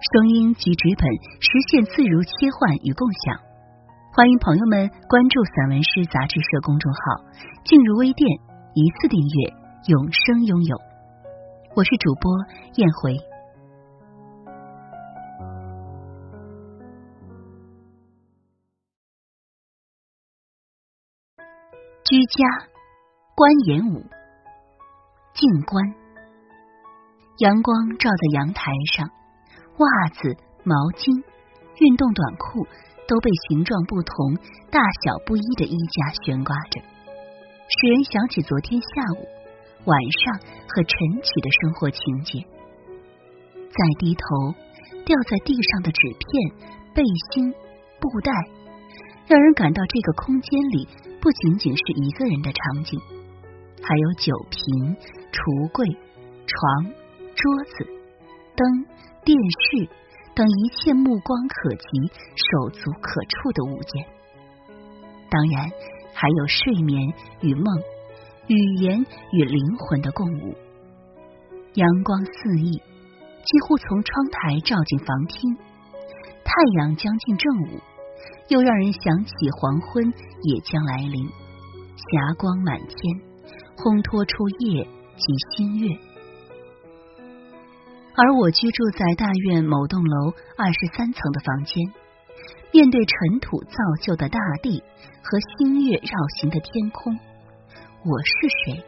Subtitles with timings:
[0.00, 1.04] 声音及纸本
[1.40, 3.36] 实现自如切换与共享，
[4.16, 6.98] 欢迎朋友们关注散文诗杂志社公众号，
[7.66, 8.26] 进入微店
[8.72, 9.52] 一次订阅，
[9.88, 10.76] 永生拥有。
[11.76, 12.32] 我是主播
[12.76, 13.12] 燕回。
[22.04, 22.46] 居家
[23.36, 24.00] 观演武，
[25.34, 25.84] 静观，
[27.40, 29.19] 阳光照在阳台上。
[29.80, 31.08] 袜子、毛巾、
[31.80, 32.68] 运动短裤
[33.08, 34.36] 都被形状不同、
[34.68, 39.24] 大小不一的衣架悬挂着，使人想起昨天下午、
[39.88, 40.36] 晚上
[40.68, 40.92] 和晨
[41.24, 42.44] 起的生活情节。
[43.72, 44.52] 再低头，
[45.08, 46.28] 掉在地上的纸片、
[46.92, 47.00] 背
[47.32, 47.48] 心、
[47.96, 48.28] 布袋，
[49.32, 50.88] 让人感到这个空间里
[51.24, 53.00] 不仅仅是一个人的场景，
[53.80, 54.92] 还有酒瓶、
[55.32, 55.88] 橱柜、
[56.44, 56.92] 床、
[57.32, 57.88] 桌子、
[58.52, 58.99] 灯。
[59.24, 59.88] 电视
[60.34, 61.86] 等一切目光可及、
[62.34, 64.06] 手足可触的物件，
[65.30, 65.70] 当然
[66.14, 67.64] 还有睡眠与梦、
[68.46, 70.54] 语言与灵魂的共舞。
[71.74, 75.56] 阳光四溢，几乎从窗台照进房厅。
[76.42, 77.80] 太阳将近正午，
[78.48, 80.12] 又让人想起黄昏
[80.42, 81.28] 也将来临。
[81.96, 82.98] 霞光满天，
[83.76, 84.82] 烘托出夜
[85.16, 86.09] 及星月。
[88.22, 91.90] 而我居住在大院某栋楼二十三层的房间，
[92.70, 94.84] 面对尘土造就的大地
[95.22, 97.16] 和星月绕行的天空，
[98.04, 98.84] 我是谁？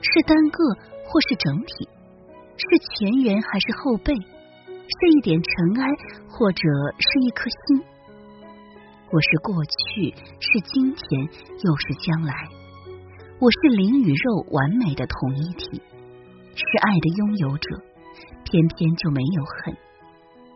[0.00, 0.64] 是单个
[1.04, 1.90] 或是整体？
[2.56, 4.14] 是前缘还是后背？
[4.16, 5.90] 是一点尘埃，
[6.30, 6.62] 或者
[6.98, 7.84] 是一颗心？
[9.10, 11.28] 我是过去，是今天，
[11.60, 12.32] 又是将来。
[13.40, 15.82] 我是灵与肉完美的统一体，
[16.54, 17.82] 是爱的拥有者。
[18.54, 19.76] 偏偏就没有恨，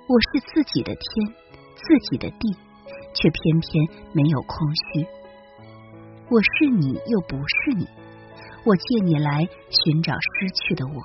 [0.07, 1.35] 我是自己的天，
[1.75, 2.55] 自己的地，
[3.13, 5.05] 却偏偏没有空虚。
[6.31, 7.89] 我是你，又不是你。
[8.65, 11.03] 我借你来寻找失去的我，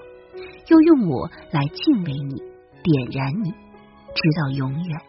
[0.67, 2.35] 又用我来敬畏你，
[2.83, 5.01] 点燃你，直到永远。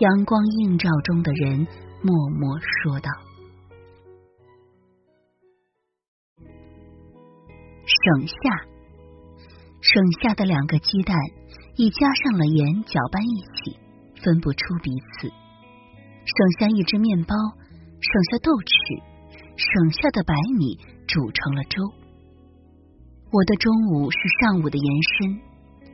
[0.00, 1.68] 阳光映照中的人
[2.02, 3.12] 默默说道
[7.86, 8.66] ：“省下。”
[9.82, 11.16] 省下的两个鸡蛋，
[11.74, 13.76] 已加上了盐搅拌一起，
[14.22, 15.26] 分不出彼此。
[15.26, 19.02] 省下一只面包，省下豆豉，
[19.58, 20.78] 省下的白米
[21.08, 21.82] 煮成了粥。
[23.32, 25.34] 我的中午是上午的延伸，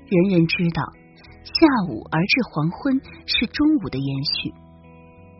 [0.04, 0.84] 人人知道，
[1.48, 4.52] 下午而至黄昏是中午的延续。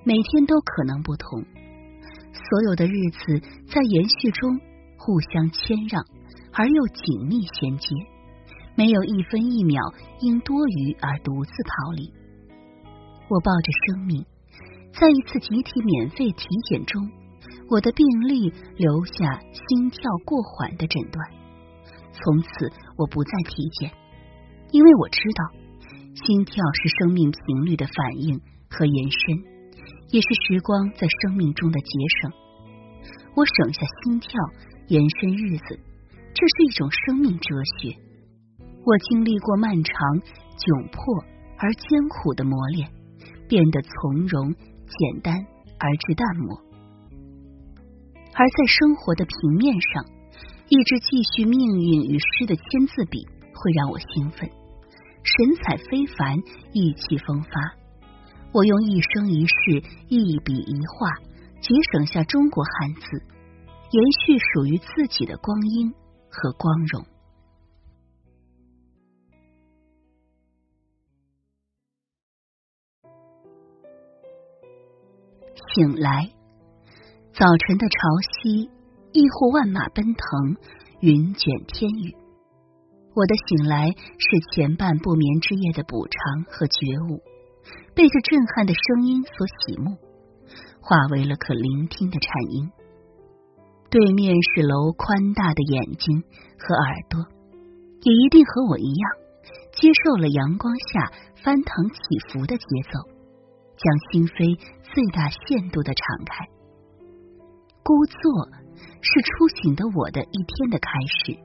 [0.04, 1.44] 每天都可能不同，
[2.32, 4.56] 所有的日子在延续中
[4.96, 6.02] 互相谦让，
[6.54, 7.92] 而又紧密衔接。
[8.78, 9.82] 没有一分一秒
[10.20, 12.12] 因多余而独自逃离。
[13.28, 14.24] 我抱着生命，
[14.92, 17.10] 在一次集体免费体检中，
[17.68, 21.28] 我的病历留下心跳过缓的诊断。
[22.12, 23.90] 从此，我不再体检，
[24.70, 25.42] 因为我知道，
[26.14, 28.40] 心跳是生命频率的反应
[28.70, 29.42] 和延伸，
[30.12, 31.90] 也是时光在生命中的节
[32.22, 32.32] 省。
[33.34, 34.30] 我省下心跳，
[34.86, 35.80] 延伸日子，
[36.32, 37.48] 这是一种生命哲
[37.80, 38.07] 学。
[38.88, 39.92] 我经历过漫长、
[40.56, 41.22] 窘迫
[41.58, 42.88] 而艰苦的磨练，
[43.46, 44.48] 变得从容、
[44.88, 45.36] 简单
[45.76, 46.56] 而至淡漠。
[48.32, 50.08] 而在生活的平面上，
[50.72, 54.48] 一支继续命运与诗的签字笔会让我兴奋，
[55.20, 56.38] 神采非凡，
[56.72, 57.50] 意气风发。
[58.54, 61.12] 我用一生一世、一笔一画，
[61.60, 63.20] 节省下中国汉字，
[63.92, 65.92] 延续属于自己的光阴
[66.30, 67.04] 和光荣。
[75.74, 76.30] 醒来，
[77.34, 77.94] 早晨的潮
[78.40, 78.70] 汐，
[79.12, 80.56] 亦或万马奔腾，
[81.00, 82.16] 云卷天宇。
[83.14, 87.20] 我的醒来是前半不眠之夜的补偿和觉悟，
[87.94, 89.98] 被这震撼的声音所洗目，
[90.80, 92.70] 化为了可聆听的颤音。
[93.90, 96.22] 对面是楼宽大的眼睛
[96.56, 97.20] 和耳朵，
[98.00, 99.10] 也一定和我一样，
[99.76, 101.12] 接受了阳光下
[101.44, 101.98] 翻腾起
[102.32, 103.17] 伏的节奏，
[103.78, 106.44] 将心扉最大限度的敞开。
[107.86, 108.18] 孤坐
[109.00, 111.38] 是初醒的我的一天的开始。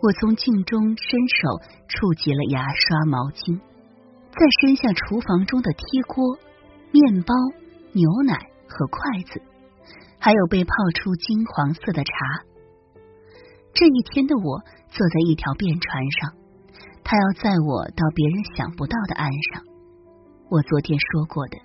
[0.00, 1.58] 我从镜中伸手
[1.90, 3.58] 触及了牙刷、毛巾，
[4.30, 6.38] 再伸向厨房中的铁锅、
[6.94, 7.34] 面包、
[7.92, 8.38] 牛奶
[8.70, 9.42] 和筷子，
[10.20, 12.14] 还有被泡出金黄色的茶。
[13.74, 16.32] 这一天的我坐在一条便船上，
[17.02, 19.67] 他要载我到别人想不到的岸上。
[20.50, 21.58] 我昨天说过的，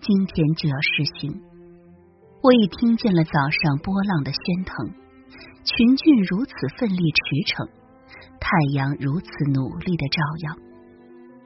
[0.00, 1.42] 今天就要实行。
[2.42, 4.94] 我已听见了早上波浪的喧腾，
[5.64, 7.66] 群俊如此奋力驰骋，
[8.38, 10.54] 太阳如此努力的照耀。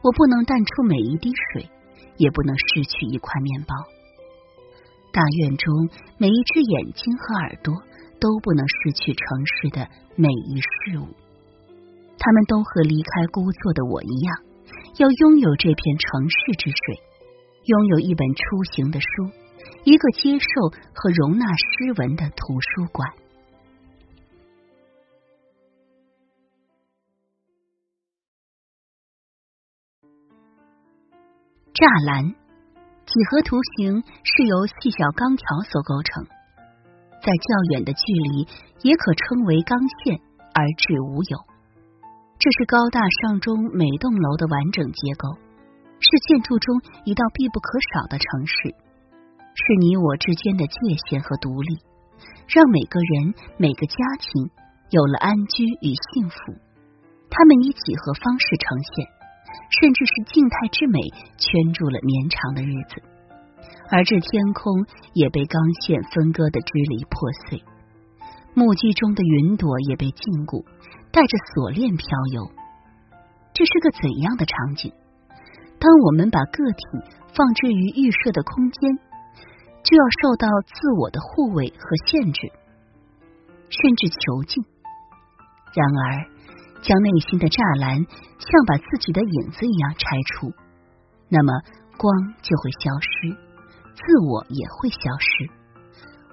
[0.04, 1.70] 我不能淡出每一滴水，
[2.18, 3.72] 也不能失去一块面包。
[5.10, 5.88] 大院中
[6.18, 7.72] 每一只眼睛和耳朵。
[8.20, 9.86] 都不能失去城市的
[10.16, 11.04] 每一事物，
[12.16, 14.38] 他们都和离开孤坐的我一样，
[14.96, 17.02] 要拥有这片城市之水，
[17.64, 19.06] 拥有一本出行的书，
[19.82, 20.46] 一个接受
[20.94, 23.10] 和容纳诗文的图书馆。
[31.74, 32.30] 栅栏
[33.04, 36.24] 几何图形是由细小钢条所构成。
[37.20, 38.46] 在较远的距离，
[38.82, 40.20] 也可称为钢线，
[40.54, 41.53] 而至无有。
[42.44, 45.32] 这是高大上中每栋楼的完整结构，
[45.96, 46.76] 是建筑中
[47.06, 48.68] 一道必不可少的城市，
[49.56, 50.76] 是你我之间的界
[51.08, 51.78] 限和独立，
[52.52, 54.50] 让每个人、每个家庭
[54.90, 56.36] 有了安居与幸福。
[57.30, 59.08] 他们以几何方式呈现，
[59.80, 61.00] 甚至是静态之美，
[61.40, 63.00] 圈住了绵长的日子。
[63.88, 67.64] 而这天空也被钢线分割的支离破碎，
[68.52, 70.60] 目击中的云朵也被禁锢，
[71.14, 72.50] 带着锁链飘游。
[73.54, 74.92] 这是个怎样的场景？
[75.78, 76.82] 当我们把个体
[77.36, 78.98] 放置于预设的空间，
[79.84, 82.50] 就要受到自我的护卫和限制，
[83.70, 84.64] 甚至囚禁。
[85.72, 86.26] 然而，
[86.82, 88.02] 将内心的栅栏
[88.42, 90.50] 像把自己的影子一样拆除，
[91.28, 91.52] 那么
[91.96, 92.10] 光
[92.42, 93.38] 就会消失。
[93.94, 95.46] 自我也会消失，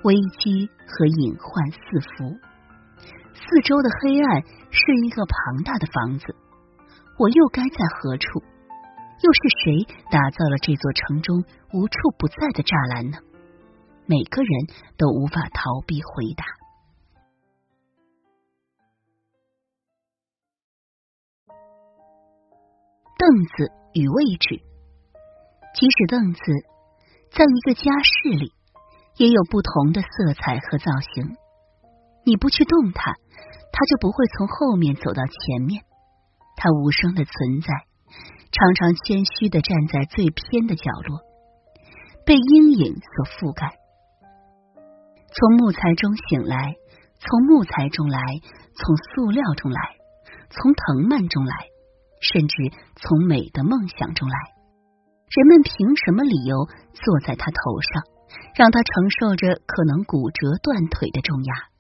[0.02, 2.34] 危机和隐患四伏，
[3.52, 6.34] 四周的黑暗是一个庞大的房子。
[7.20, 8.40] 我又该在何处？
[8.40, 11.44] 又是谁打造了这座城中
[11.74, 13.18] 无处不在的栅栏呢？
[14.06, 14.52] 每个人
[14.96, 16.46] 都无法逃避回答。
[23.18, 24.64] 凳子与位置，
[25.76, 26.40] 即使凳子。
[27.32, 28.54] 在一个家室里，
[29.18, 31.36] 也有不同的色彩和造型。
[32.24, 33.16] 你不去动它，
[33.72, 35.84] 他就不会从后面走到前面。
[36.58, 37.68] 他无声的存在，
[38.52, 41.20] 常常谦虚的站在最偏的角落，
[42.26, 43.78] 被阴影所覆盖。
[45.34, 46.76] 从木材中醒来，
[47.18, 48.20] 从木材中来，
[48.76, 49.80] 从塑料中来，
[50.50, 51.56] 从藤蔓中来，
[52.20, 52.56] 甚至
[52.98, 54.38] 从美的梦想中来。
[55.32, 58.04] 人们凭什么理由坐在他头上，
[58.54, 61.71] 让他承受着可能骨折断腿的重压，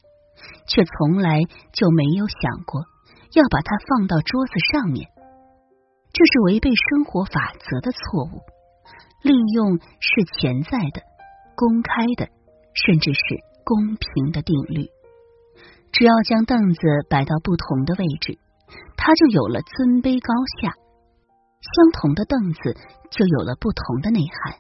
[0.68, 1.40] 却从来
[1.72, 2.86] 就没有想过
[3.34, 5.08] 要把它放到桌子上面？
[6.14, 8.42] 这是违背生活法则的错误。
[9.24, 11.04] 利用是潜在的、
[11.56, 12.28] 公开的，
[12.74, 13.22] 甚至是
[13.64, 14.90] 公平的定律。
[15.92, 18.40] 只要将凳子摆到不同的位置，
[18.98, 20.74] 它就有了尊卑高下。
[21.62, 22.76] 相同的凳子
[23.12, 24.58] 就有了不同的内涵，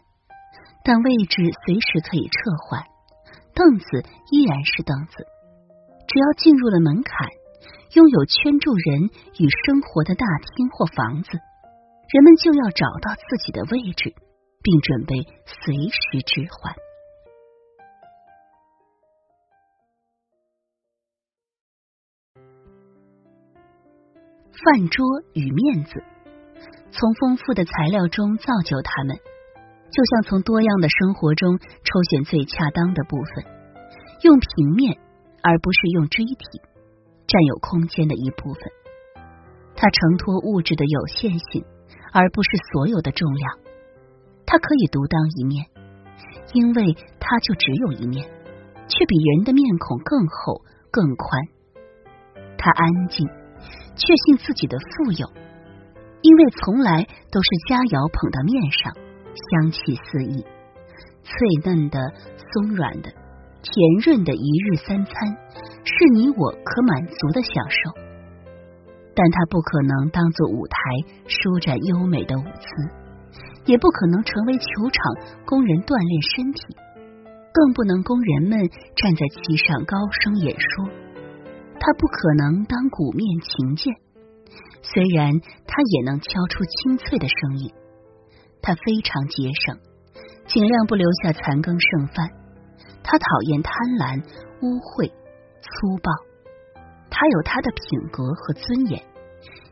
[0.86, 2.38] 但位置随时可以撤
[2.70, 2.86] 换，
[3.56, 5.26] 凳子依然是凳子。
[6.12, 7.30] 只要进入了门槛，
[7.96, 9.08] 拥有圈住人
[9.39, 11.30] 与生活的大厅或房子，
[12.12, 14.13] 人们就要找到自己的位置，
[14.62, 15.15] 并准备
[15.46, 16.75] 随时置换。
[24.51, 26.03] 饭桌与面子。
[26.91, 33.46] 从丰富的材料中造就它们，就像从多样的生活中抽选最恰当的部分，
[34.24, 35.00] 用平面
[35.44, 36.62] 而不是用锥体，
[37.28, 38.64] 占有空间的一部分。
[39.76, 41.66] 它承托物质的有限性，
[42.14, 43.60] 而不是所有的重量。
[44.46, 45.66] 它可以独当一面，
[46.54, 48.30] 因为它就只有一面，
[48.88, 51.48] 却比人的面孔更厚更宽。
[52.58, 53.28] 它安静，
[53.96, 55.28] 确信自己的富有。
[56.22, 58.94] 因为从来都是佳肴捧到面上，
[59.34, 60.46] 香气四溢，
[61.24, 61.34] 脆
[61.66, 61.98] 嫩的、
[62.38, 63.12] 松软的、
[63.62, 65.13] 甜润的一日三餐，
[65.84, 68.01] 是你我可满足的享受。
[69.13, 70.77] 但它不可能当做舞台
[71.27, 72.68] 舒展优美的舞姿，
[73.65, 76.63] 也不可能成为球场供人锻炼身体，
[77.53, 78.58] 更不能供人们
[78.96, 80.88] 站在其上高声演说。
[81.77, 83.94] 它不可能当鼓面琴键，
[84.82, 85.38] 虽然
[85.68, 87.74] 它也能敲出清脆的声音。
[88.62, 89.77] 它非常节省，
[90.48, 92.41] 尽量不留下残羹剩饭。
[93.04, 94.24] 他讨厌贪婪、
[94.62, 95.12] 污秽、
[95.62, 96.12] 粗暴。
[97.10, 99.04] 他有他的品格和尊严，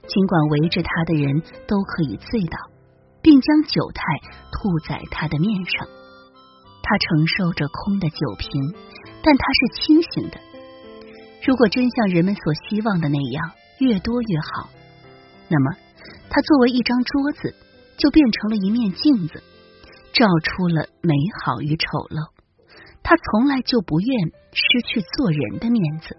[0.07, 2.57] 尽管围着他的人都可以醉倒，
[3.21, 4.03] 并将酒态
[4.51, 5.87] 吐在他的面上。
[6.83, 8.49] 他承受着空的酒瓶，
[9.23, 10.37] 但他是清醒的。
[11.45, 14.69] 如果真像人们所希望的那样，越多越好，
[15.47, 15.77] 那么
[16.29, 17.55] 他作为一张桌子，
[17.97, 19.41] 就变成了一面镜子，
[20.13, 22.38] 照出了美好与丑陋。
[23.09, 24.07] 他从来就不愿
[24.53, 26.15] 失去做人的面子。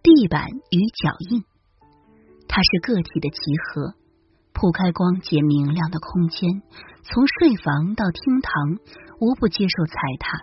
[0.00, 1.42] 地板与脚印，
[2.46, 3.94] 它是个体的集合，
[4.52, 6.62] 铺开光洁明亮的空间，
[7.02, 8.78] 从睡房到厅堂，
[9.18, 10.38] 无不接受踩踏。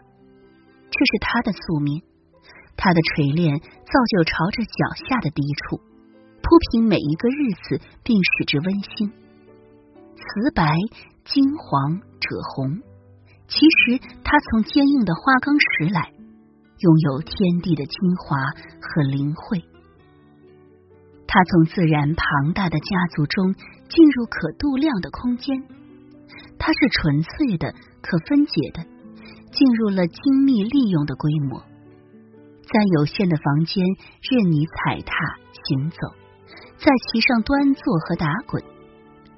[0.91, 2.03] 这是他的宿命，
[2.75, 3.65] 他的锤炼造
[4.17, 5.79] 就朝着脚下的低处，
[6.51, 9.07] 铺平每一个日子，并使之温馨。
[10.17, 10.75] 瓷白、
[11.23, 12.83] 金黄、赭红，
[13.47, 16.11] 其实它从坚硬的花岗石来。
[16.79, 18.35] 拥有天地的精华
[18.81, 19.63] 和灵慧，
[21.25, 23.53] 他从自然庞大的家族中
[23.87, 25.63] 进入可度量的空间，
[26.59, 28.83] 它是纯粹的、可分解的，
[29.53, 31.63] 进入了精密利用的规模，
[32.67, 35.15] 在有限的房间任你踩踏
[35.63, 35.97] 行走，
[36.83, 38.63] 在其上端坐和打滚，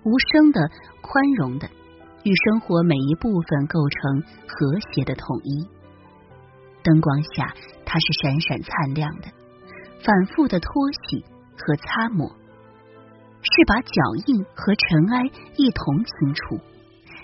[0.05, 0.61] 无声的、
[1.01, 1.67] 宽容的，
[2.23, 5.67] 与生活每一部分构成和谐的统一。
[6.83, 7.53] 灯光下，
[7.85, 9.27] 它是闪闪灿亮的，
[10.05, 11.25] 反复的脱洗
[11.57, 12.29] 和擦抹，
[13.41, 16.57] 是把脚印和尘埃一同清除。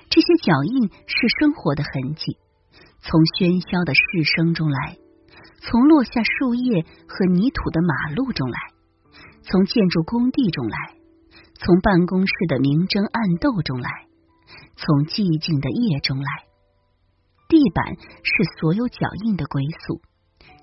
[0.09, 2.38] 这些脚印是生活的痕迹，
[2.99, 4.01] 从喧嚣的市
[4.35, 4.97] 声中来，
[5.61, 8.57] 从落下树叶和泥土的马路中来，
[9.41, 10.77] 从建筑工地中来，
[11.55, 13.89] 从办公室的明争暗斗中来，
[14.75, 16.29] 从寂静的夜中来。
[17.48, 20.01] 地板是所有脚印的归宿，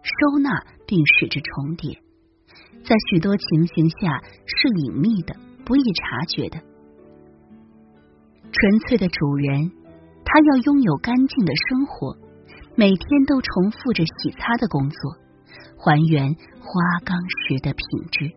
[0.03, 1.99] 收纳并使之重叠，
[2.85, 6.63] 在许多情形下是隐秘的、不易察觉的。
[8.53, 9.73] 纯粹的主人，
[10.25, 12.17] 他要拥有干净的生活，
[12.77, 14.99] 每天都重复着洗擦的工作，
[15.77, 18.33] 还原花岗石的品质。